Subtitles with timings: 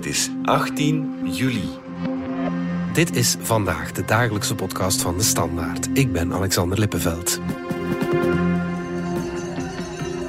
[0.00, 1.68] Het is 18 juli.
[2.92, 5.88] Dit is vandaag de dagelijkse podcast van de Standaard.
[5.92, 7.40] Ik ben Alexander Lippenveld.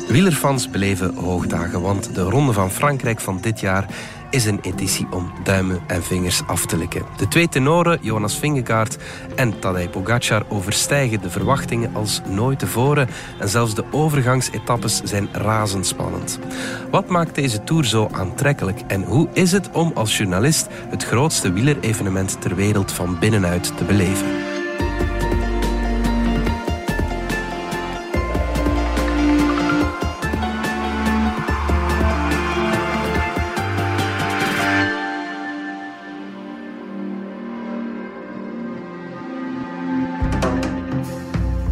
[0.08, 3.86] Wielerfans beleven hoogdagen, want de Ronde van Frankrijk van dit jaar
[4.32, 7.06] is een editie om duimen en vingers af te likken.
[7.18, 8.98] De twee tenoren, Jonas Vingegaard
[9.36, 13.10] en Tadej Pogacar, overstijgen de verwachtingen als nooit tevoren
[13.40, 16.40] en zelfs de overgangsetappes zijn razendspannend.
[16.92, 21.52] Wat maakt deze Tour zo aantrekkelijk en hoe is het om als journalist het grootste
[21.52, 24.51] wielerevenement ter wereld van binnenuit te beleven?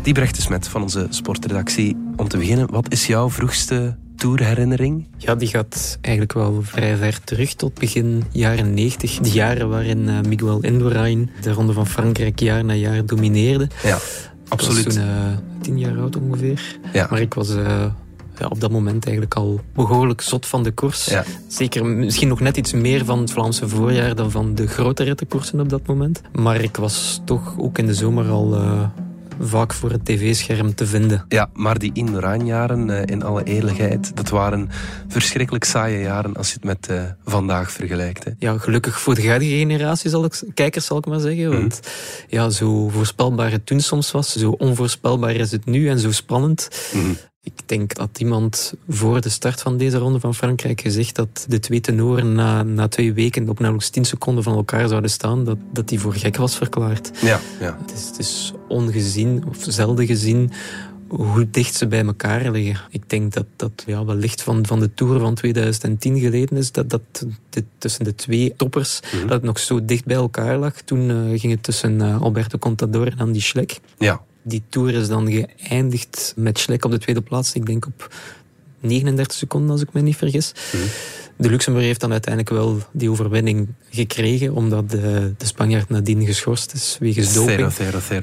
[0.09, 1.98] Diebrecht is met van onze sportredactie.
[2.16, 5.08] Om te beginnen, wat is jouw vroegste tourherinnering?
[5.18, 9.20] Ja, die gaat eigenlijk wel vrij ver terug tot begin jaren 90.
[9.20, 13.68] De jaren waarin uh, Miguel Indurain de Ronde van Frankrijk jaar na jaar domineerde.
[13.84, 13.98] Ja,
[14.48, 14.79] absoluut.
[14.79, 16.77] Ik was toen uh, tien jaar oud ongeveer.
[16.94, 17.07] Ja.
[17.10, 17.49] Maar ik was...
[17.49, 17.85] Uh,
[18.40, 21.05] ja, op dat moment eigenlijk al behoorlijk zot van de koers.
[21.05, 21.23] Ja.
[21.48, 25.60] Zeker misschien nog net iets meer van het Vlaamse voorjaar dan van de grote rittenkoersen
[25.60, 26.21] op dat moment.
[26.32, 28.54] Maar ik was toch ook in de zomer al
[29.40, 31.26] vaak voor het tv-scherm te vinden.
[31.27, 34.70] Ja, maar die Indurain-jaren, uh, in alle eerlijkheid, dat waren
[35.07, 38.23] verschrikkelijk saaie jaren als je het met uh, vandaag vergelijkt.
[38.23, 38.32] Hè.
[38.40, 41.51] Ja, gelukkig voor de huidige generatie, zal ik, kijkers zal ik maar zeggen.
[41.51, 42.26] Want mm.
[42.27, 46.90] ja, zo voorspelbaar het toen soms was, zo onvoorspelbaar is het nu en zo spannend.
[46.93, 47.17] Mm.
[47.43, 51.59] Ik denk dat iemand voor de start van deze ronde van Frankrijk gezegd dat de
[51.59, 55.57] twee tenoren na, na twee weken op nauwelijks 10 seconden van elkaar zouden staan, dat,
[55.73, 57.12] dat die voor gek was verklaard.
[57.21, 57.77] Ja, ja.
[57.82, 60.51] Het, is, het is ongezien, of zelden gezien,
[61.07, 62.85] hoe dicht ze bij elkaar liggen.
[62.90, 66.90] Ik denk dat dat ja, wellicht van, van de Tour van 2010 geleden is, dat,
[66.90, 67.25] dat
[67.78, 69.22] tussen de twee toppers, Mhm.
[69.22, 70.73] dat het nog zo dicht bij elkaar lag.
[70.81, 73.79] Toen uh, ging het tussen uh, Alberto Contador en Andy Schleck.
[73.97, 74.21] Ja.
[74.49, 77.53] Die Tour is dan geëindigd met Schleck op de tweede plaats.
[77.53, 78.13] Ik denk op
[78.79, 80.51] 39 seconden, als ik me niet vergis.
[80.73, 80.83] Mhm.
[81.37, 86.73] De Luxemburg heeft dan uiteindelijk wel die overwinning gekregen, omdat de, de Spanjaard nadien geschorst
[86.73, 87.73] is wegens doping.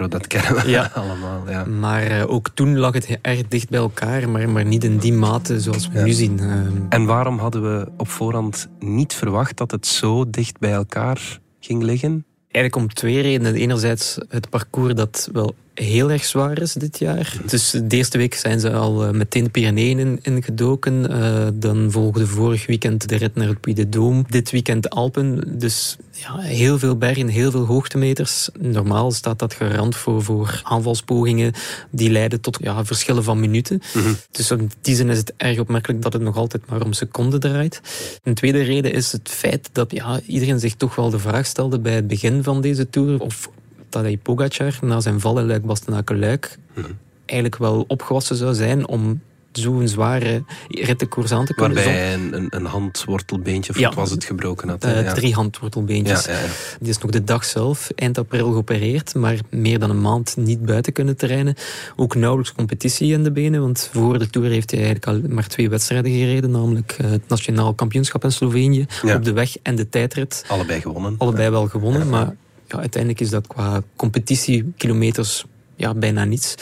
[0.00, 0.91] 0-0-0, dat kennen we Ja.
[0.94, 1.42] allemaal.
[1.48, 1.65] Ja.
[1.65, 5.12] Maar uh, ook toen lag het erg dicht bij elkaar, maar, maar niet in die
[5.12, 6.04] mate zoals we Ja.
[6.04, 6.38] nu zien.
[6.41, 6.53] Uh,
[6.88, 11.82] En waarom hadden we op voorhand niet verwacht dat het zo dicht bij elkaar ging
[11.82, 12.25] liggen?
[12.50, 13.54] Eigenlijk om twee redenen.
[13.54, 17.37] Enerzijds het parcours dat wel heel erg zwaar is dit jaar.
[17.47, 21.10] Dus de eerste week zijn ze al uh, meteen de Pyreneeën in, ingedoken.
[21.10, 24.28] Uh, dan volgde vorig weekend de rit naar het Puy de Dôme.
[24.28, 25.59] Dit weekend de Alpen.
[25.59, 28.48] Dus ja, heel veel bergen, heel veel hoogtemeters.
[28.59, 31.53] Normaal staat dat garant voor, voor aanvalspogingen
[31.91, 33.82] die leiden tot ja, verschillen van minuten.
[33.94, 34.16] Mm -hmm.
[34.31, 37.41] Dus in die zin is het erg opmerkelijk dat het nog altijd maar om seconden
[37.41, 37.81] draait.
[38.22, 41.78] Een tweede reden is het feit dat ja, iedereen zich toch wel de vraag stelde
[41.78, 43.50] bij het begin van deze Tour of
[43.97, 46.99] Tadej Pogacar na zijn val in Luik-Bastenaken-Luik mm -hmm.
[47.25, 49.21] eigenlijk wel opgewassen zou zijn om
[49.53, 51.77] zo'n zware rittenkoers aan te kunnen.
[51.77, 53.87] Waarbij hij een, een, een handwortelbeentje, of Ja.
[53.87, 54.84] wat was het, gebroken had.
[54.84, 55.12] Uh, ja.
[55.12, 56.25] Drie handwortelbeentjes.
[56.25, 56.41] Ja.
[56.81, 60.67] Die is nog de dag zelf, eind april geopereerd, maar meer dan een maand niet
[60.67, 61.55] buiten kunnen trainen.
[61.97, 65.47] Ook nauwelijks competitie in de benen, want voor de Tour heeft hij eigenlijk al maar
[65.47, 69.89] twee wedstrijden gereden, namelijk uh, het Nationaal Kampioenschap in Slovenië op de weg en de
[69.89, 70.45] tijdrit.
[70.49, 71.15] Allebei gewonnen.
[71.19, 72.34] Allebei wel gewonnen, maar
[72.66, 75.44] ja, uiteindelijk is dat qua competitiekilometers
[75.77, 76.54] ja, bijna niets.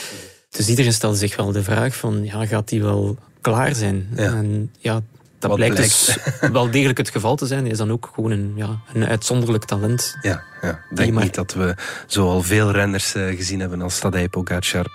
[0.50, 4.08] Dus iedereen stelde zich wel de vraag van, ja, gaat hij wel klaar zijn?
[4.16, 4.22] Ja.
[4.22, 4.92] En ja,
[5.38, 6.18] dat Wat blijkt, dus
[6.52, 7.62] wel degelijk het geval te zijn.
[7.62, 10.16] Hij is dan ook gewoon een, ja, een uitzonderlijk talent.
[10.22, 10.80] Ja, ja.
[10.90, 11.74] Ik denk maar- niet dat we
[12.06, 14.86] zo al veel renners eh, gezien hebben als Tadej Pogacar.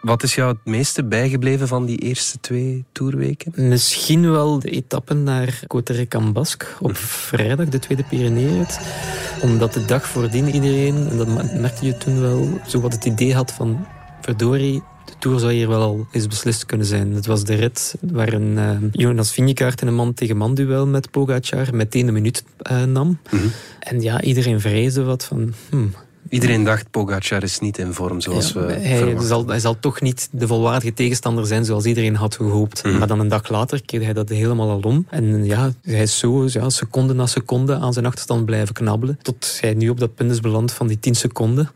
[0.00, 3.68] Wat is jou het meeste bijgebleven van die eerste twee toerweken?
[3.68, 8.80] Misschien wel de etappen naar Coterre-Cambasque op vrijdag, de tweede Pyreneeënrit.
[9.42, 11.28] Omdat de dag voordien iedereen, en dat
[11.60, 13.86] merkte je toen wel, zo wat het idee had van
[14.20, 17.14] verdorie, de Tour zou hier wel al eens beslist kunnen zijn.
[17.14, 22.06] Het was de rit waarin eh, Jonas Vingegaard in een man-tegen-man duel met Pogacar meteen
[22.06, 23.18] een minuut eh, nam.
[23.30, 23.46] Mhm.
[23.80, 25.54] En ja, iedereen vreesde wat van...
[25.68, 25.94] Hmm,
[26.30, 30.00] Iedereen dacht Pogacar is niet in vorm zoals ja, we hij, zal, hij zal toch
[30.00, 32.84] niet de volwaardige tegenstander zijn zoals iedereen had gehoopt.
[32.84, 32.98] Mhm.
[32.98, 35.06] Maar dan een dag later keerde hij dat helemaal al om.
[35.10, 39.18] En ja, hij is zo ja, seconde na seconde aan zijn achterstand blijven knabbelen.
[39.22, 41.70] Tot hij nu op dat punt is beland van die 10 seconden.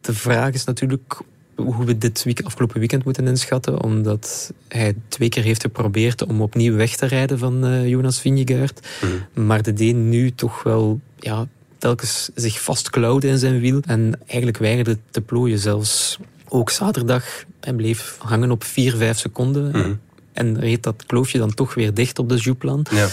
[0.00, 1.20] De vraag is natuurlijk
[1.54, 3.82] hoe we dit week, afgelopen weekend moeten inschatten.
[3.82, 8.88] Omdat hij twee keer heeft geprobeerd om opnieuw weg te rijden van eh, Jonas Vingegaard.
[9.00, 9.46] Mhm.
[9.46, 11.00] Maar de Deen nu toch wel...
[11.18, 11.46] Ja,
[11.80, 16.18] telkens zich vastklauwde in zijn wiel en eigenlijk weigerde te plooien zelfs.
[16.48, 17.24] Ook zaterdag,
[17.60, 19.94] hij bleef hangen op 4, 5 seconden Mhm.
[20.32, 22.86] en reed dat kloofje dan toch weer dicht op de Jouplan.
[22.90, 23.08] Ja.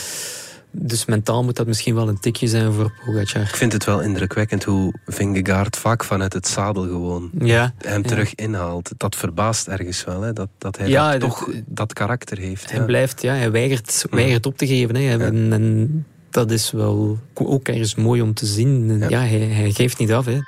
[0.71, 3.41] Dus mentaal moet dat misschien wel een tikje zijn voor Pogacar.
[3.41, 8.35] Ik vind het wel indrukwekkend hoe Vingegaard vaak vanuit het zadel gewoon ja, hem terug
[8.35, 8.91] inhaalt.
[8.97, 10.33] Dat verbaast ergens wel, hè?
[10.33, 12.71] Dat, dat hij dat toch dat karakter heeft.
[12.71, 14.95] Hij blijft, ja, hij weigert, weigert op te geven.
[14.95, 15.17] Hè.
[15.19, 18.99] En, en, dat is wel ook ergens mooi om te zien.
[19.09, 20.25] Ja, hij, hij geeft niet af.
[20.25, 20.39] Hè.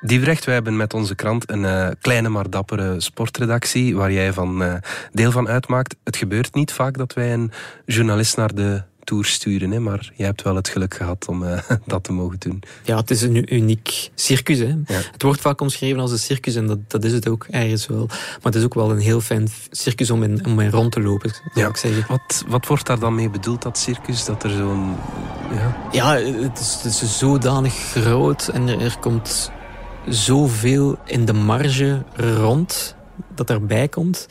[0.00, 4.62] Diebrecht, wij hebben met onze krant een uh, kleine maar dappere sportredactie waar jij van
[4.62, 4.74] uh,
[5.12, 5.96] deel van uitmaakt.
[6.04, 7.50] Het gebeurt niet vaak dat wij een
[7.86, 11.58] journalist naar de Tour sturen, hè, maar jij hebt wel het geluk gehad om uh,
[11.86, 12.62] dat te mogen doen.
[12.84, 14.58] Ja, het is een uniek circus.
[14.58, 14.66] Hè.
[14.86, 15.00] Ja.
[15.12, 18.06] Het wordt vaak omschreven als een circus en dat, dat is het ook ergens wel.
[18.06, 21.00] Maar het is ook wel een heel fijn circus om in, om in rond te
[21.00, 21.68] lopen, zou ja.
[21.68, 22.04] ik zeggen.
[22.08, 24.24] Wat, wat wordt daar dan mee bedoeld, dat circus?
[24.24, 24.96] Dat er zo'n...
[25.52, 29.50] Ja, ja het, is, het is zodanig groot en er, er komt
[30.08, 32.96] zoveel in de marge rond
[33.34, 34.26] dat erbij komt.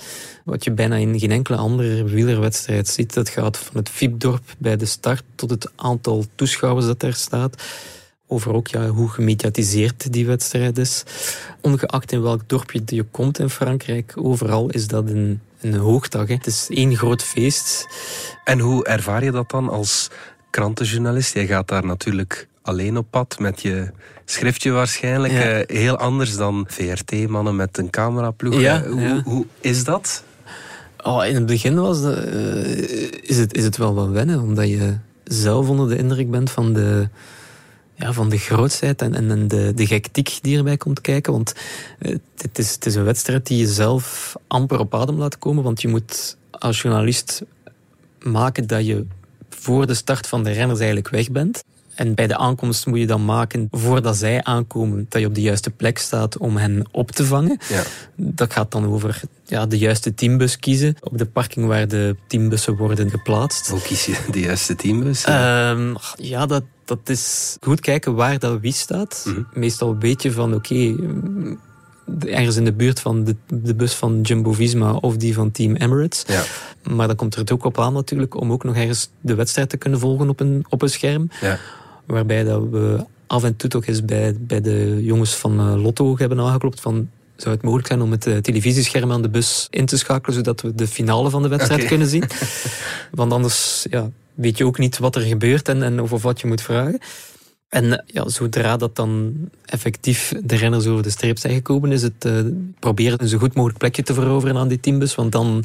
[0.46, 3.14] Wat je bijna in geen enkele andere wielerwedstrijd ziet.
[3.14, 7.64] Dat gaat van het Fiepdorp bij de start tot het aantal toeschouwers dat daar staat.
[8.28, 11.04] Over ook ja, hoe gemediatiseerd die wedstrijd is.
[11.62, 16.28] Ongeacht in welk dorpje je komt in Frankrijk, overal is dat een, een hoogdag.
[16.28, 16.34] Hè.
[16.34, 17.88] Het is één groot feest.
[18.44, 20.10] En hoe ervaar je dat dan als
[20.50, 21.34] krantenjournalist?
[21.34, 23.92] Jij gaat daar natuurlijk alleen op pad met je
[24.26, 25.34] schriftje waarschijnlijk.
[25.34, 28.60] Eh, heel anders dan VRT-mannen met een cameraploeg.
[28.60, 30.24] Ja, uh, hoe, hoe, is dat?
[31.04, 34.68] Oh, in het begin was de, uh, is, het, is het wel wat wennen, omdat
[34.68, 37.08] je zelf onder de indruk bent van de,
[37.96, 41.34] ja, van de grootheid en, en de, de gektiek die erbij komt kijken.
[41.34, 41.54] Want
[42.38, 45.82] het, is, het is een wedstrijd die je zelf amper op adem laat komen, want
[45.82, 47.44] je moet als journalist
[48.20, 49.06] maken dat je
[49.50, 51.64] voor de start van de renners eigenlijk weg bent.
[51.96, 55.42] En bij de aankomst moet je dan maken, voordat zij aankomen, dat je op de
[55.42, 57.60] juiste plek staat om hen op te vangen.
[57.70, 57.84] Ja.
[58.16, 62.76] Dat gaat dan over ja, de juiste teambus kiezen op de parking waar de teambussen
[62.76, 63.68] worden geplaatst.
[63.68, 65.28] Hoe kies je de juiste teambus?
[65.28, 69.24] Um, ja, dat, dat is goed kijken waar dat wie staat.
[69.28, 69.42] Mhm.
[69.54, 70.96] Meestal weet je van, oké,
[72.20, 76.24] ergens in de buurt van de, de bus van Jumbo-Visma of die van Team Emirates.
[76.28, 76.44] Ja.
[76.94, 79.70] Maar dan komt er het ook op aan natuurlijk om ook nog ergens de wedstrijd
[79.70, 81.30] te kunnen volgen op een, op een scherm.
[81.42, 81.60] Ja.
[82.06, 86.18] Waarbij dat we af en toe toch eens bij, bij de jongens van eh, Lotto
[86.18, 87.10] hebben aangeklopt van
[87.42, 90.62] zou het mogelijk zijn om het eh, televisiescherm aan de bus in te schakelen, zodat
[90.62, 92.24] we de finale van de wedstrijd kunnen zien.
[93.12, 96.48] Want anders ja, weet je ook niet wat er gebeurt en, en of, wat je
[96.48, 97.00] moet vragen.
[97.70, 99.34] En eh, ja, zodra dat dan
[99.66, 102.40] effectief de renners over de streep zijn gekomen, is het uh,
[102.80, 105.16] proberen een zo goed mogelijk plekje te veroveren aan die teambus.
[105.16, 105.64] Want dan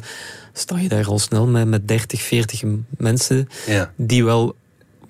[0.53, 2.63] sta je daar al snel met, met 30, 40
[2.97, 3.93] mensen ja.
[3.95, 4.55] die wel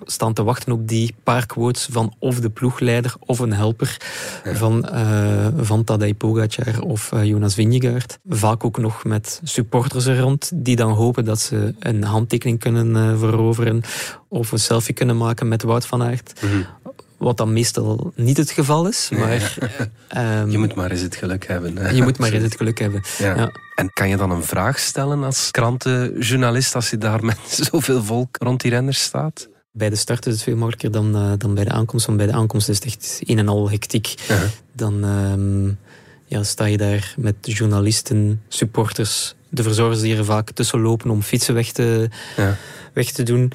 [0.03, 3.97] staan te wachten op die paar quotes van of de ploegleider of een helper
[4.43, 8.19] van, uh, van Tadej Pogacar of uh, Jonas Vingegaard.
[8.29, 12.87] Vaak ook nog met supporters er rond die dan hopen dat ze een handtekening kunnen
[12.95, 13.81] uh, veroveren
[14.27, 16.41] of een selfie kunnen maken met Wout van Aert.
[16.41, 16.61] Mhm.
[17.17, 19.09] Wat dan meestal niet het geval is.
[19.11, 19.57] Maar,
[20.41, 21.77] um, je moet maar eens het geluk hebben.
[21.77, 21.89] Hè?
[21.89, 23.01] Je moet maar eens het geluk hebben.
[23.17, 23.35] Ja.
[23.35, 23.51] ja.
[23.75, 27.37] En kan je dan een vraag stellen als krantenjournalist als je daar met
[27.71, 29.47] zoveel volk rond die renners staat?
[29.77, 32.05] Bij de start is het veel makkelijker dan, uh, dan bij de aankomst.
[32.05, 34.15] Want bij de aankomst is het echt een en al hectiek.
[34.21, 34.49] Uh -huh.
[34.73, 35.77] Dan um,
[36.25, 41.21] ja, sta je daar met journalisten, supporters, de verzorgers die er vaak tussen lopen om
[41.21, 42.57] fietsen weg te, ja.
[42.93, 43.51] weg te doen.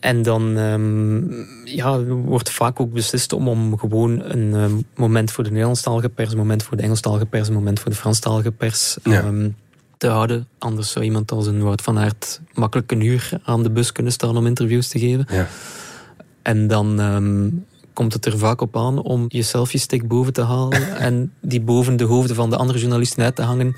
[0.00, 5.44] En dan um, ja, wordt vaak ook beslist om, om gewoon een um, moment voor
[5.44, 8.96] de Nederlandstalige pers, een moment voor de Engelstalige pers, een moment voor de Franstalige pers.
[9.02, 9.24] Ja.
[9.24, 9.56] Um,
[10.00, 10.48] te houden.
[10.58, 14.12] Anders zou iemand als een Wout van Aert makkelijk een uur aan de bus kunnen
[14.12, 15.26] staan om interviews te geven.
[15.30, 15.48] Ja.
[16.42, 20.96] En dan um, komt het er vaak op aan om je selfie-stick boven te halen
[21.08, 23.74] en die boven de hoofden van de andere journalisten uit te hangen.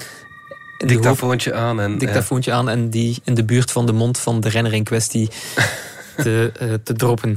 [0.79, 1.81] Dictafoontje aan.
[1.81, 2.57] En, dictafoontje ja.
[2.57, 5.29] aan en die in de buurt van de mond van de renner in kwestie
[6.17, 7.37] te, uh, te droppen.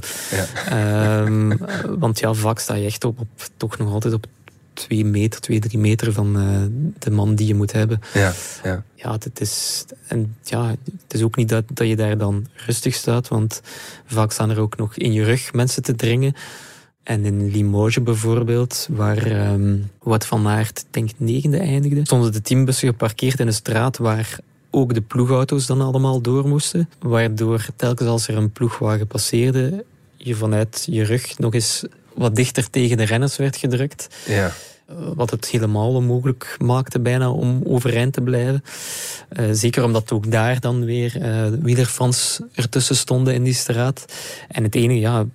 [0.70, 1.20] Ja.
[1.20, 1.60] Um,
[2.00, 3.27] want ja, vaak sta je echt op, op,
[3.58, 4.25] toch nog altijd op
[4.75, 6.62] twee meter, twee, drie meter van uh,
[7.00, 8.01] de man die je moet hebben.
[8.13, 8.84] Ja, ja.
[8.96, 10.70] ja het, is, en ja,
[11.01, 13.62] het is ook niet dat, dat je daar dan rustig staat, want
[14.05, 16.34] vaak staan er ook nog in je rug mensen te dringen.
[17.03, 22.88] En in Limoges bijvoorbeeld, waar um, wat van Aert, denk negende eindigde, stonden de teambussen
[22.88, 24.39] geparkeerd in een straat waar
[24.70, 26.89] ook de ploegauto's dan allemaal door moesten.
[27.00, 31.84] Waardoor telkens als er een ploegwagen passeerde, je vanuit je rug nog eens
[32.16, 34.08] wat dichter tegen de renners werd gedrukt.
[34.26, 34.52] Ja.
[34.86, 38.64] Eh, wat het helemaal onmogelijk maakte bijna om overeind te blijven.
[39.40, 44.06] Uh, zeker omdat ook daar dan weer uh, wielerfans ertussen stonden in die straat.
[44.48, 45.26] En het enige, ja,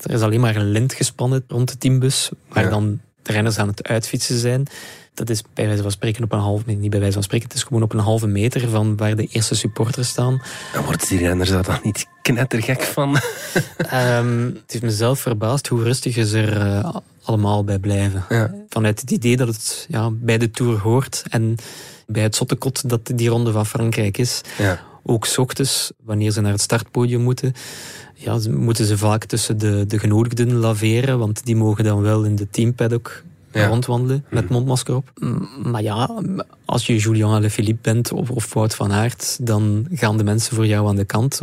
[0.00, 2.70] er is alleen maar een lint gespannen rond de teambus, waar ja.
[2.70, 4.66] dan de renners aan het uitfietsen zijn.
[5.14, 7.56] Dat is bij wijze van spreken op een halve niet bij wijze van spreken, het
[7.56, 10.42] is gewoon op een halve meter van waar de eerste supporters staan.
[10.74, 13.08] En wordt die renners daar dan niet knettergek van?
[13.08, 18.24] um, het heeft mezelf verbaasd hoe rustig ze er uh, allemaal bij blijven.
[18.28, 18.54] Ja.
[18.68, 21.54] Vanuit het idee dat het ja, bij de Tour hoort en
[22.06, 24.40] bij het zottekot dat die ronde van Frankrijk is.
[24.58, 24.80] Ja.
[25.02, 27.52] Ook s ochtends, wanneer ze naar het startpodium moeten,
[28.14, 32.36] ja, moeten ze vaak tussen de, de genodigden laveren, want die mogen dan wel in
[32.36, 33.66] de teampaddock ja.
[33.66, 34.52] rondwandelen met mhm.
[34.52, 35.12] mondmasker op.
[35.62, 36.22] Maar ja,
[36.64, 40.66] als je Julian Alaphilippe bent of, of Wout van Aert, dan gaan de mensen voor
[40.66, 41.40] jou aan de kant.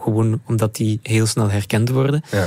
[0.00, 2.22] Gewoon omdat die heel snel herkend worden.
[2.30, 2.46] Ja.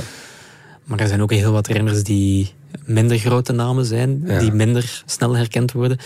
[0.84, 2.52] Maar er zijn ook heel wat renners die
[2.84, 5.98] minder grote namen zijn, die minder snel herkend worden.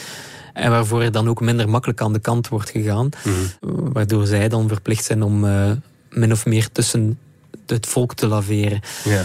[0.52, 3.08] En waarvoor er dan ook minder makkelijk aan de kant wordt gegaan.
[3.24, 3.92] Mhm.
[3.92, 5.70] Waardoor zij dan verplicht zijn om uh,
[6.10, 7.18] min of meer tussen
[7.66, 8.80] het volk te laveren.
[9.04, 9.24] Ja.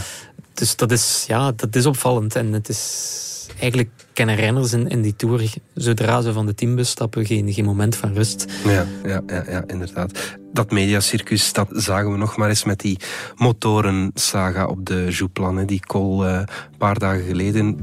[0.54, 2.36] Dus dat is, ja, dat is opvallend.
[2.36, 3.33] En het is
[3.64, 7.66] eigenlijk kennen renners in, in die Tour, zodra ze van de teambus stappen, geen, geen
[7.66, 8.46] moment van rust.
[8.66, 10.38] Ja, ja, ja, ja inderdaad.
[10.54, 13.00] Dat mediacircus, dat zagen we nog maar eens met die
[13.36, 15.66] motorensaga op de Jouplan.
[15.66, 17.78] Die call uh, een paar dagen geleden.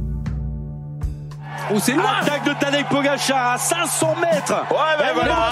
[1.70, 5.50] Oh, c'est loin Attaque de Tadej Pogacar à 500 mètres Ouais, mais voilà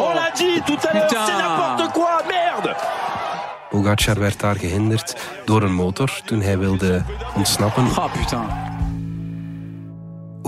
[0.00, 2.76] On l'a dit tout à l'heure, c'est n'importe quoi, merde
[3.70, 7.02] Pogacar werd daar gehinderd door een motor toen hij wilde
[7.34, 7.84] ontsnappen.
[7.94, 8.77] Ah, putain.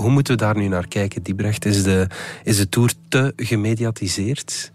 [0.01, 1.65] Hoe moeten we daar nu naar kijken, Diebrecht?
[1.65, 2.07] Is de,
[2.43, 4.71] is de Tour te gemediatiseerd?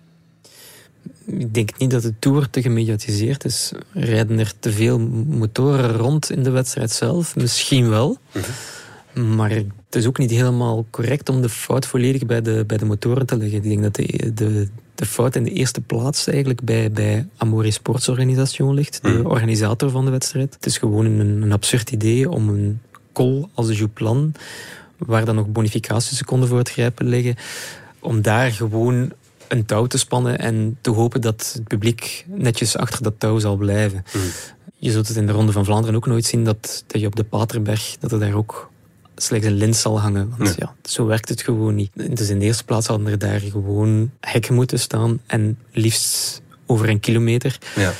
[1.26, 3.72] Ik denk niet dat de Tour te gemediatiseerd is.
[3.92, 7.36] Rijden er te veel motoren rond in de wedstrijd zelf?
[7.36, 8.18] Misschien wel.
[8.32, 9.34] Mhm.
[9.34, 12.84] Maar het is ook niet helemaal correct om de fout volledig bij de, bij de
[12.84, 13.56] motoren te leggen.
[13.56, 17.70] Ik denk dat de, de, de fout in de eerste plaats eigenlijk bij, bij Amore
[17.70, 19.26] Sportsorganisation ligt, de mhm.
[19.26, 20.54] organisator van de wedstrijd.
[20.54, 22.80] Het is gewoon een, een absurd idee om een
[23.12, 24.34] col als de Jouplan
[24.98, 27.36] waar dan nog bonificatieseconden voor het grijpen liggen,
[28.00, 29.12] om daar gewoon
[29.48, 33.56] een touw te spannen en te hopen dat het publiek netjes achter dat touw zal
[33.56, 34.04] blijven.
[34.14, 34.22] Mm.
[34.78, 37.16] Je zult het in de Ronde van Vlaanderen ook nooit zien dat, dat je op
[37.16, 38.70] de Paterberg, dat er daar ook
[39.16, 40.34] slechts een lint zal hangen.
[40.38, 40.74] Want ja.
[40.82, 41.90] zo werkt het gewoon niet.
[41.94, 46.88] Dus in de eerste plaats hadden er daar gewoon hekken moeten staan en liefst over
[46.88, 47.58] een kilometer.
[47.74, 47.92] Ja.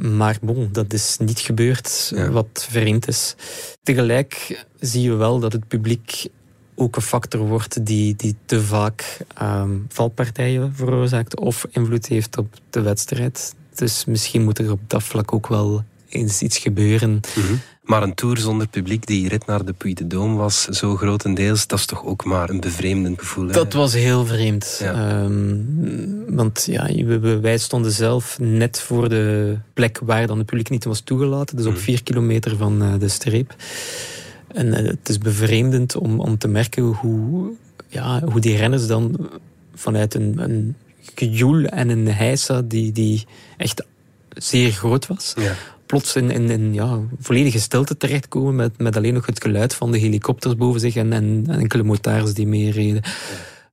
[0.00, 3.34] Maar bon, dat is niet gebeurd, wat vreemd is.
[3.82, 6.26] Tegelijk zie je wel dat het publiek
[6.74, 12.54] ook een factor wordt die, die te vaak um, valpartijen veroorzaakt of invloed heeft op
[12.70, 13.54] de wedstrijd.
[13.74, 17.20] Dus misschien moet er op dat vlak ook wel eens iets gebeuren.
[17.36, 17.54] Mhm.
[17.82, 21.66] Maar een tour zonder publiek, die rit naar de Puy de Dôme was zo grotendeels,
[21.66, 23.46] dat is toch ook maar een bevreemdend gevoel.
[23.46, 23.52] Hè?
[23.52, 24.80] Dat was heel vreemd.
[24.82, 25.56] Ehm,
[26.28, 27.04] want ja,
[27.40, 31.66] wij stonden zelf net voor de plek waar dan het publiek niet was toegelaten, dus
[31.66, 31.80] op mhm.
[31.80, 33.54] vier kilometer van eh, de streep.
[34.48, 37.50] En eh, het is bevreemdend om, om te merken hoe,
[37.88, 39.30] ja, hoe die renners dan
[39.74, 40.76] vanuit een, een
[41.14, 43.26] gejoel en een heisa die, die
[43.56, 43.84] echt
[44.36, 45.52] zeer groot was, ja
[45.90, 49.92] plots in, in, in ja, volledige stilte terechtkomen met, met alleen nog het geluid van
[49.92, 53.02] de helikopters boven zich en, en, enkele motards die meereden.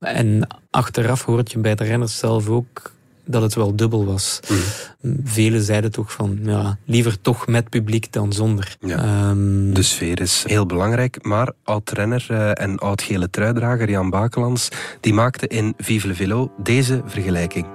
[0.00, 2.92] En achteraf hoort je bij de renners zelf ook
[3.24, 4.40] dat het wel dubbel was.
[4.48, 5.16] Mm.
[5.24, 8.76] Velen zeiden toch van, ja, liever toch met publiek dan zonder.
[8.80, 14.68] Ehm, de sfeer is heel belangrijk, maar oud-renner uh, en oud-gele truidrager Jan Bakelands,
[15.00, 17.66] die maakte in Vive le Velo deze vergelijking.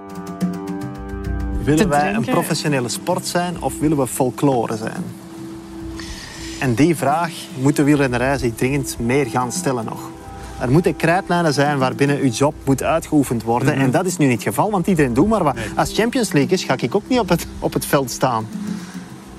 [1.64, 5.04] Willen wij een professionele sport zijn of willen we folklore zijn?
[6.60, 10.10] En die vraag moet de wielrennerij zich dringend meer gaan stellen nog.
[10.60, 13.74] Er moeten krijtlijnen zijn waarbinnen uw job moet uitgeoefend worden.
[13.74, 15.56] En dat is nu niet het geval, want iedereen doet maar wat.
[15.76, 18.48] Als Champions League is, ga ik ook niet op het, op het veld staan.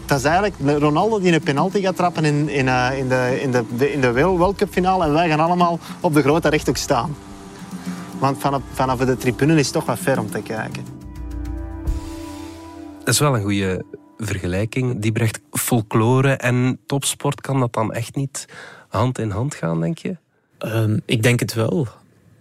[0.07, 3.51] Dat is eigenlijk Ronaldo die een penalty gaat trappen in, in, uh, in de, in
[3.51, 5.05] de, in de World Cup finale.
[5.05, 7.17] En wij gaan allemaal op de grote rechthoek staan.
[8.19, 10.94] Want vanaf, vanaf de tribune is het toch wat ver om te kijken.
[13.05, 13.85] Dat is wel een goede
[14.19, 14.99] vergelijking.
[15.01, 18.47] Die brengt folklore en topsport, kan dat dan echt niet
[18.89, 20.17] hand in hand gaan, denk je?
[20.59, 21.89] Ehm, ik denk het wel.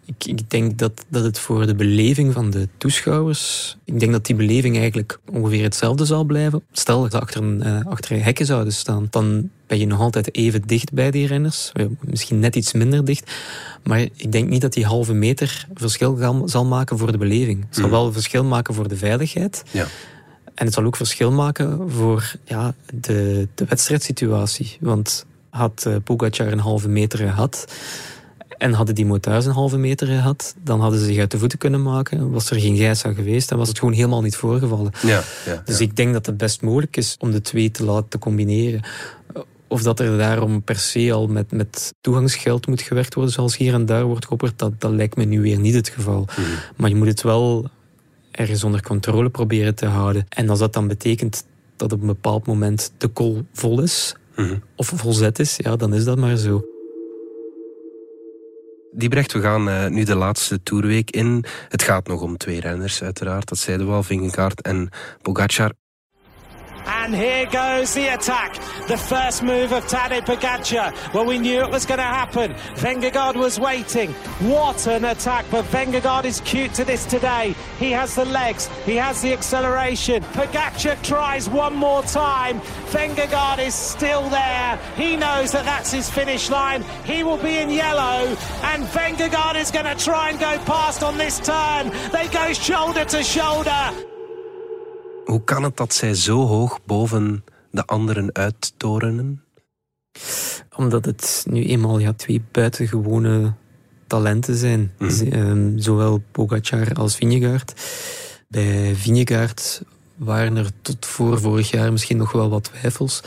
[0.05, 3.77] Ik, ik, denk dat, dat het voor de beleving van de toeschouwers.
[3.83, 6.63] Ik denk dat die beleving eigenlijk ongeveer hetzelfde zal blijven.
[6.71, 10.35] Stel dat ze achter een, uh, achter hekken zouden staan, dan ben je nog altijd
[10.35, 11.71] even dicht bij die renners.
[11.99, 13.31] Misschien net iets minder dicht.
[13.83, 17.65] Maar ik denk niet dat die halve meter verschil zal maken voor de beleving.
[17.65, 17.93] Het zal hmm.
[17.93, 19.63] wel verschil maken voor de veiligheid.
[19.71, 19.87] Ja.
[20.55, 24.77] En het zal ook verschil maken voor ja, de, de wedstrijdsituatie.
[24.79, 27.65] Want had uh, Pogacar een halve meter gehad
[28.57, 31.57] en hadden die motards een halve meter gehad, dan hadden ze zich uit de voeten
[31.57, 32.31] kunnen maken.
[32.31, 34.91] Was er geen Gijsa geweest, dan was het gewoon helemaal niet voorgevallen.
[35.01, 38.19] Ja, ja, dus ik denk dat het best mogelijk is om de twee te laten
[38.19, 38.81] combineren.
[39.67, 43.73] Of dat er daarom per se al met, met toegangsgeld moet gewerkt worden, zoals hier
[43.73, 46.27] en daar wordt geopperd, dat, dat lijkt me nu weer niet het geval.
[46.29, 46.47] Mhm.
[46.75, 47.69] Maar je moet het wel
[48.33, 50.25] ergens onder controle proberen te houden.
[50.29, 54.57] En als dat dan betekent dat op een bepaald moment de kol vol is, Mhm.
[54.75, 56.65] of volzet is, ja, dan is dat maar zo.
[58.91, 61.43] Diebrecht, we gaan eh, nu de laatste toerweek in.
[61.69, 63.49] Het gaat nog om twee renners, uiteraard.
[63.49, 64.89] Dat zeiden we al, Vingegaard en
[65.21, 65.71] Pogacar.
[66.85, 68.55] And here goes the attack.
[68.87, 71.13] The first move of Tadej Pogacar.
[71.13, 72.53] Well, we knew it was going to happen.
[72.75, 74.11] Vengegaard was waiting.
[74.41, 75.45] What an attack.
[75.49, 77.55] But Vengegaard is cute to this today.
[77.79, 78.67] He has the legs.
[78.85, 80.23] He has the acceleration.
[80.23, 82.59] Pogacar tries one more time.
[82.91, 84.77] Vengegaard is still there.
[84.95, 86.83] He knows that that's his finish line.
[87.05, 88.35] He will be in yellow.
[88.63, 91.91] And Vengegaard is going to try and go past on this turn.
[92.11, 94.12] They go shoulder to shoulder.
[95.33, 99.43] Hoe kan het dat zij zo hoog boven de anderen uittorenen?
[100.75, 103.53] Omdat het nu eenmaal ja, twee buitengewone
[104.07, 104.91] talenten zijn.
[104.97, 105.11] Mhm.
[105.11, 107.73] Z- ehm, zowel Pogacar als Vingegaard.
[108.47, 109.81] Bij Vingegaard
[110.15, 113.21] waren er tot voor vorig jaar misschien nog wel wat twijfels.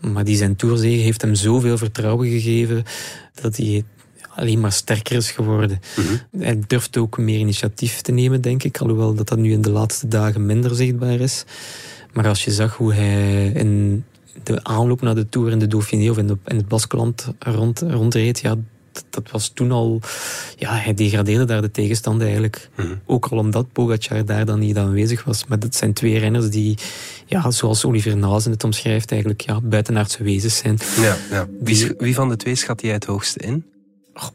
[0.00, 2.84] Maar die zijn toerzege heeft hem zoveel vertrouwen gegeven
[3.42, 3.84] dat hij
[4.34, 5.80] alleen maar sterker is geworden.
[6.38, 8.78] Hij durft ook meer initiatief te nemen, denk ik.
[8.78, 11.44] Alhoewel dat dat nu in de laatste dagen minder zichtbaar is.
[12.12, 14.04] Maar als je zag hoe hij in
[14.42, 17.80] de aanloop naar de Tour in de Dauphiné of in, de, in het Baskeland rond,
[17.80, 18.56] rondreed, ja,
[18.92, 20.00] dat, dat was toen al...
[20.56, 22.70] Ja, hij degradeerde daar de tegenstander eigenlijk.
[23.06, 25.46] Ook al omdat Pogacar daar dan niet aanwezig was.
[25.46, 26.78] Maar dat zijn twee renners die,
[27.26, 30.78] ja, zoals Oliver Nazen het omschrijft, eigenlijk ja, buitenaardse wezens zijn.
[31.00, 31.48] Ja, ja.
[31.60, 33.64] Wie, wie van de twee schat jij het hoogste in?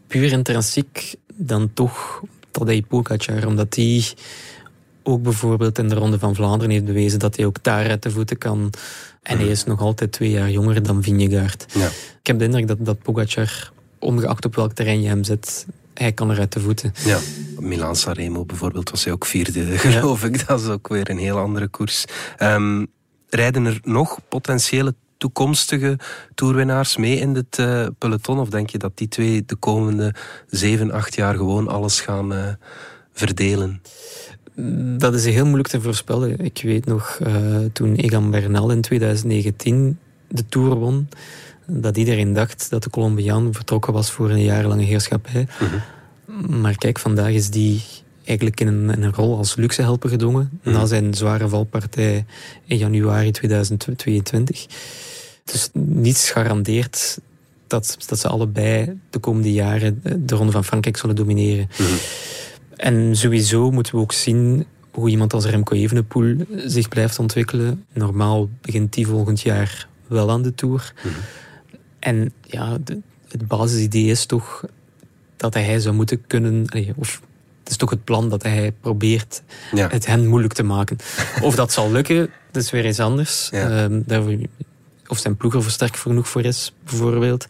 [0.07, 4.13] Puur intrinsiek dan toch Tadej Pogacar, omdat die
[5.03, 8.11] ook bijvoorbeeld in de Ronde van Vlaanderen heeft bewezen dat hij ook daar uit de
[8.11, 8.73] voeten kan.
[9.21, 11.65] En hij is nog altijd twee jaar jonger dan Vingegaard.
[11.73, 11.87] Ja.
[12.19, 16.11] Ik heb de indruk dat, dat Pogacar, ongeacht op welk terrein je hem zet, hij
[16.11, 16.93] kan er uit de voeten.
[17.05, 17.19] Ja.
[17.59, 20.47] Milan Sanremo bijvoorbeeld was hij ook vierde, geloof ik.
[20.47, 22.05] Dat is ook weer een heel andere koers.
[22.37, 22.85] Ehm,
[23.29, 25.97] rijden er nog potentiële toekomstige
[26.35, 28.39] toerwinnaars mee in dit eh, peloton?
[28.39, 30.13] Of denk je dat die twee de komende
[30.47, 32.47] zeven, acht jaar gewoon alles gaan eh,
[33.13, 33.81] verdelen?
[34.97, 36.39] Dat is heel moeilijk te voorspellen.
[36.39, 41.09] Ik weet nog, eh, toen Egan Bernal in 2019 de Tour won,
[41.65, 45.47] dat iedereen dacht dat de Colombiaan vertrokken was voor een jarenlange heerschappij.
[46.47, 47.81] Maar kijk, vandaag is die
[48.25, 52.25] eigenlijk in een, in een rol als luxehelper gedwongen, na zijn zware valpartij
[52.65, 54.65] in januari 2022.
[55.43, 57.19] Dus niets garandeert
[57.67, 61.69] dat, dat ze allebei de komende jaren de Ronde van Frankrijk zullen domineren.
[62.75, 66.35] En sowieso moeten we ook zien hoe iemand als Remco Evenepoel
[66.65, 67.85] zich blijft ontwikkelen.
[67.93, 70.93] Normaal begint die volgend jaar wel aan de Tour.
[71.99, 74.63] En ja, de- het basisidee is toch
[75.37, 76.67] dat hij zou moeten kunnen...
[76.95, 77.21] Of
[77.65, 79.87] het is toch het plan dat hij probeert Ja.
[79.91, 80.97] het hen moeilijk te maken.
[81.41, 83.47] Of dat zal lukken, dat is weer iets anders.
[83.51, 83.87] Ja.
[84.09, 84.43] Ehm,
[85.07, 87.45] of zijn ploeg er versterkt genoeg voor is, bijvoorbeeld.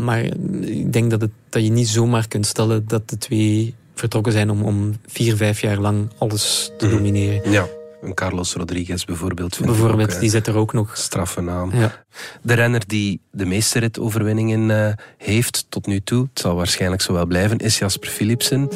[0.00, 0.22] Maar
[0.60, 4.50] ik denk dat, het, dat je niet zomaar kunt stellen dat de twee vertrokken zijn
[4.50, 6.94] om, om vier, vijf jaar lang alles te Mhm.
[6.94, 7.50] domineren.
[7.50, 7.66] Ja,
[8.02, 9.58] een Carlos Rodriguez bijvoorbeeld.
[9.60, 10.96] Bijvoorbeeld, ook, eh, die zit er ook nog.
[10.96, 11.74] straffe naam.
[11.74, 12.04] Ja.
[12.42, 17.12] De renner die de meeste ritoverwinningen eh, heeft tot nu toe, het zal waarschijnlijk zo
[17.12, 18.68] wel blijven, is Jasper Philipsen.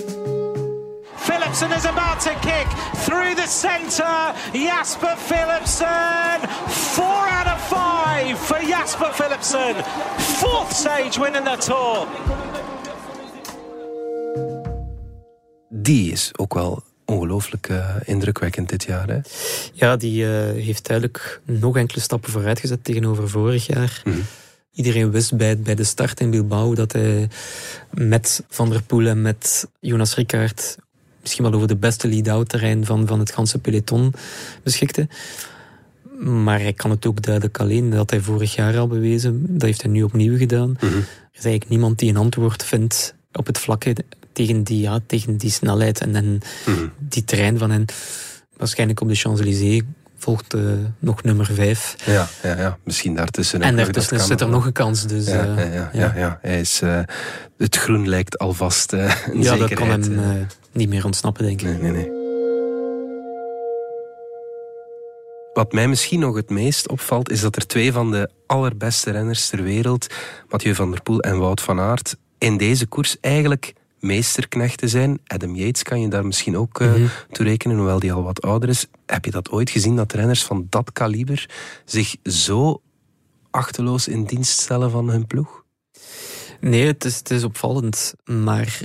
[1.29, 2.69] Philipsen is about to kick
[3.05, 4.33] through the centre.
[4.53, 6.49] Jasper Philipsen.
[6.69, 9.75] Four out of five for Jasper Philipsen.
[10.17, 12.07] Fourth stage win in the Tour.
[15.69, 19.09] Die is ook wel ongelooflijk eh, indrukwekkend dit jaar.
[19.09, 19.19] Hè?
[19.73, 24.03] Ja, die eh, heeft duidelijk nog enkele stappen vooruit gezet tegenover vorig jaar.
[24.05, 24.19] Mhm.
[24.73, 27.29] Iedereen wist bij, bij de start in Bilbao dat hij
[27.91, 30.77] met Van der Poel en met Jonas Rickaert
[31.29, 34.13] misschien wel over de beste lead-out terrein van, van het ganse peloton
[34.63, 35.09] beschikte.
[36.21, 37.89] Maar hij kan het ook duidelijk alleen.
[37.91, 39.47] Dat had hij vorig jaar al bewezen.
[39.49, 40.71] Dat heeft hij nu opnieuw gedaan.
[40.71, 40.85] Mhm.
[40.87, 40.99] Er
[41.33, 43.93] is eigenlijk niemand die een antwoord vindt op het vlak hè,
[44.33, 46.87] tegen die, ja, tegen die snelheid en, en Mhm.
[46.99, 47.85] die terrein van hen.
[48.57, 49.83] Waarschijnlijk op de Champs-Élysées
[50.17, 50.61] volgt eh,
[50.99, 51.97] nog nummer vijf.
[52.07, 53.63] Ja, ja, ja, misschien daartussen.
[53.63, 55.07] En daartussen dat zit er nog een kans.
[55.07, 56.39] Dus, Ja, eh, ja, ja, ja, ja.
[56.43, 57.01] Hij is, eh,
[57.59, 59.69] het groen lijkt alvast een ja, dat zekerheid.
[59.79, 59.89] kan
[60.19, 60.47] hem
[60.79, 61.67] niet meer ontsnappen, denk ik.
[61.67, 62.17] Nee, nee, nee.
[65.53, 69.49] Wat mij misschien nog het meest opvalt, is dat er twee van de allerbeste renners
[69.49, 70.07] ter wereld,
[70.49, 75.21] Mathieu van der Poel en Wout van Aert, in deze koers eigenlijk meesterknechten zijn.
[75.27, 77.07] Adam Yates kan je daar misschien ook eh, Mhm.
[77.33, 78.87] toe rekenen, hoewel die al wat ouder is.
[79.07, 81.51] Heb je dat ooit gezien, dat renners van dat kaliber
[81.85, 82.81] zich zo
[83.51, 85.65] achteloos in dienst stellen van hun ploeg?
[86.61, 88.15] Nee, het is, het is opvallend.
[88.25, 88.81] Maar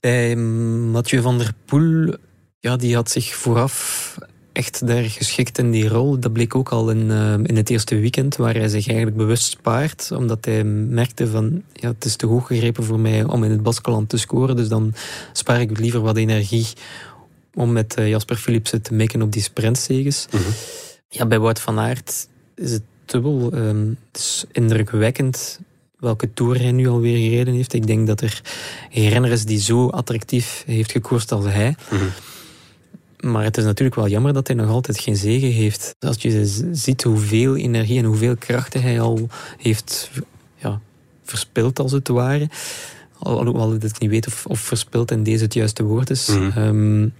[0.00, 2.14] bij Mathieu van der Poel,
[2.58, 4.18] ja, die had zich vooraf
[4.52, 6.18] echt daar geschikt in die rol.
[6.18, 9.44] Dat bleek ook al in, uh, in het eerste weekend, waar hij zich eigenlijk bewust
[9.44, 13.50] spaart, omdat hij merkte van, ja, het is te hoog gegrepen voor mij om in
[13.50, 14.94] het Baskeland te scoren, dus dan
[15.32, 16.66] spaar ik liever wat energie
[17.54, 20.26] om met uh, Jasper Philipsen te mikken op die sprintzeges.
[20.30, 20.52] Mm -hmm.
[21.08, 23.52] Ja, bij Wout van Aert is het dubbel.
[23.52, 25.60] Het is indrukwekkend
[26.00, 27.72] welke Tour hij nu alweer gereden heeft.
[27.72, 28.40] Ik denk dat er
[28.90, 31.76] geen renner is die zo attractief heeft gekoerst als hij.
[31.90, 32.10] Mm -hmm.
[33.30, 35.94] Maar het is natuurlijk wel jammer dat hij nog altijd geen zegen heeft.
[35.98, 40.10] Als je ziet hoeveel energie en hoeveel krachten hij al heeft
[40.56, 40.80] ja,
[41.24, 42.48] verspild, als het ware.
[43.18, 46.28] Alhoewel ik niet weet of, of verspild in deze het juiste woord is.
[46.28, 46.62] Mm -hmm.
[46.62, 47.12] um,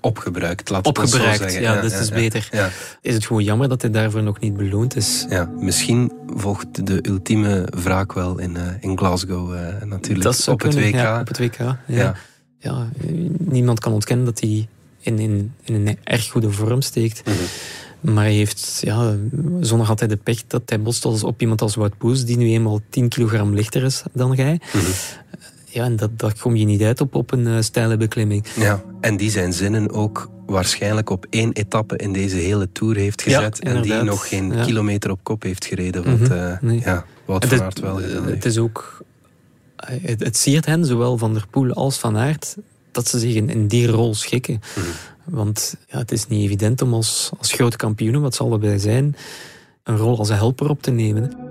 [0.00, 1.52] opgebruikt, laat opgebruikt.
[1.52, 2.48] Ja, ja, dat is ja, beter.
[2.50, 2.70] Ja.
[3.00, 5.26] Is het gewoon jammer dat hij daarvoor nog niet beloond is.
[5.28, 10.22] Ja, misschien volgt de ultieme wraak wel in, uh, in Glasgow uh, natuurlijk.
[10.22, 11.00] Dat op het kunnen, WK.
[11.00, 11.78] Ja, op het WK, ja.
[11.86, 12.14] ja.
[12.58, 12.88] ja.
[13.38, 14.68] niemand kan ontkennen dat hij
[15.00, 17.22] in, in, in een erg goede vorm steekt.
[17.26, 17.46] Mm -hmm.
[18.00, 19.16] Maar hij heeft, ja,
[19.60, 22.36] zondag had hij de pech dat hij botst als op iemand als Wout Poes, die
[22.36, 24.52] nu eenmaal 10 kilogram lichter is dan jij.
[24.52, 24.92] Mm -hmm.
[25.64, 28.46] Ja, en dat, dat kom je niet uit op, op een uh, steile beklimming.
[28.56, 33.22] Ja, en die zijn zinnen ook waarschijnlijk op één etappe in deze hele Tour heeft
[33.22, 33.58] gezet.
[33.60, 34.64] Ja, en die nog geen ja.
[34.64, 36.04] kilometer op kop heeft gereden.
[36.04, 36.58] Wat, mm -hmm.
[36.60, 36.80] nee.
[36.84, 39.04] ja, Wout van Aert wel gedaan Het is ook...
[39.76, 42.56] Het, het siert hen, zowel Van der Poel als Van Aert,
[42.92, 44.54] dat ze zich in, in die rol schikken.
[44.54, 44.92] Mm -hmm.
[45.24, 49.16] Want ja, het is niet evident om als, als grote kampioenen, wat ze allebei zijn,
[49.82, 51.49] een rol als een helper op te nemen.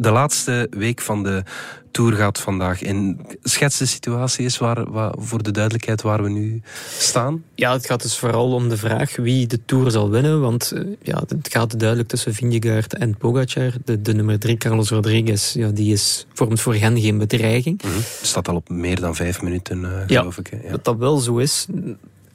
[0.00, 1.42] De laatste week van de
[1.90, 3.20] Tour gaat vandaag in.
[3.42, 6.62] Schets de situatie is waar, waar, voor de duidelijkheid waar we nu
[6.98, 7.44] staan.
[7.54, 10.40] Ja, het gaat dus vooral om de vraag wie de Tour zal winnen.
[10.40, 13.72] Want ja, het gaat duidelijk tussen Vingegaard en Pogacar.
[13.84, 17.82] De, de nummer drie, Carlos Rodriguez, ja, die is, vormt voor hen geen bedreiging.
[17.82, 18.02] Mm -hmm.
[18.22, 20.46] Staat al op meer dan vijf minuten, uh, ja, geloof ik.
[20.46, 20.56] Hè?
[20.62, 21.66] Ja, dat dat wel zo is.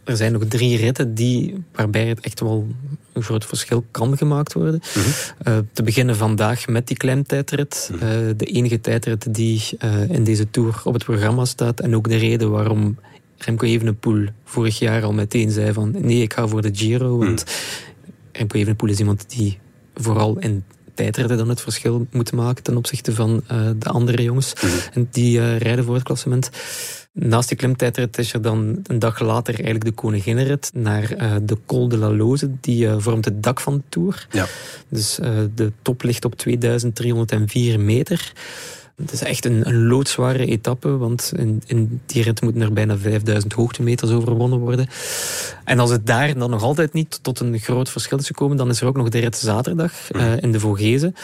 [0.04, 2.68] Er zijn nog drie ritten die, waarbij het echt wel
[3.14, 4.82] een groot verschil kan gemaakt worden.
[4.96, 5.54] Mm -hmm.
[5.54, 7.90] uh, te beginnen vandaag met die klemtijdrit.
[7.92, 8.28] Mm -hmm.
[8.28, 11.80] uh, de enige tijdrit die uh, in deze Tour op het programma staat.
[11.80, 12.98] En ook de reden waarom
[13.38, 17.18] Remco Evenepoel vorig jaar al meteen zei van nee, ik ga voor de Giro.
[17.18, 17.44] Want
[18.32, 19.60] Remco Evenepoel is iemand die
[19.96, 23.44] vooral in tijdritten dan het verschil moet maken ten opzichte van
[23.78, 24.54] de andere jongens.
[24.54, 24.66] Mhm.
[24.94, 26.50] En die rijden voor het klassement.
[27.14, 31.58] Naast die klimtijdrit is er dan een dag later eigenlijk de koninginnenrit naar uh, de
[31.66, 32.52] Col de la Loze.
[32.60, 34.28] Die uh, vormt het dak van de Tour.
[34.32, 34.46] Ja.
[34.88, 38.34] Dus uh, de top ligt op 2304 meter.
[38.96, 42.98] Het is echt een, een loodzware etappe, want in, in, die rit moeten er bijna
[42.98, 44.88] 5000 hoogtemeters overwonnen worden.
[45.64, 48.70] En als het daar dan nog altijd niet tot een groot verschil is gekomen, dan
[48.70, 51.16] is er ook nog de rit zaterdag uh, in de Vogezen.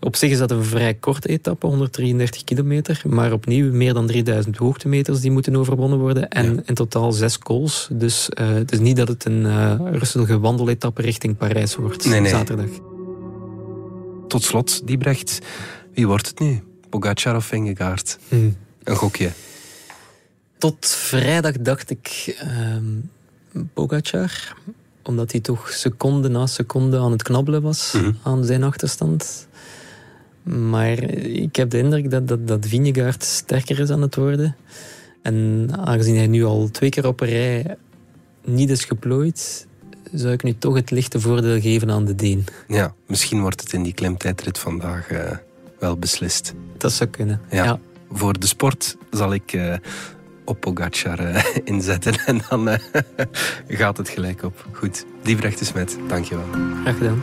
[0.00, 4.56] Op zich is dat een vrij korte etappe, 133 kilometer, maar opnieuw meer dan 3000
[4.56, 6.62] hoogtemeters die moeten overwonnen worden en ja.
[6.64, 7.88] in totaal zes calls.
[7.92, 12.20] Dus uh, het is niet dat het een uh, rustige wandeletappe richting Parijs wordt, nee,
[12.20, 12.30] nee.
[12.30, 12.70] zaterdag.
[14.28, 15.38] Tot slot, Diebrecht,
[15.94, 16.62] wie wordt het nu?
[16.90, 18.18] Pogacar of Vingegaard?
[18.28, 18.56] Hmm.
[18.84, 19.30] Een gokje.
[20.58, 22.36] Tot vrijdag dacht ik
[22.74, 23.10] um,
[23.74, 24.56] Pogacar.
[25.02, 28.16] Omdat hij toch seconde na seconde aan het knabbelen was mm -hmm.
[28.22, 29.48] aan zijn achterstand.
[30.42, 34.56] Maar ik heb de indruk dat, dat, dat Vingegaard sterker is aan het worden.
[35.22, 37.76] En aangezien hij nu al twee keer op een rij
[38.44, 39.66] niet is geplooid,
[40.12, 42.44] zou ik nu toch het lichte voordeel geven aan de Deen.
[42.68, 45.10] Ja, misschien wordt het in die klimtijdrit vandaag...
[45.10, 45.30] Uh
[45.80, 46.54] wel beslist.
[46.76, 47.64] Dat zou kunnen, ja.
[47.64, 47.78] ja.
[48.10, 49.74] Voor de sport zal ik uh,
[50.44, 52.74] op Pogacar uh, inzetten en dan uh,
[53.80, 54.66] gaat het gelijk op.
[54.72, 55.98] Goed, Diebrecht is met.
[56.08, 56.44] Dankjewel.
[56.82, 57.22] Graag gedaan.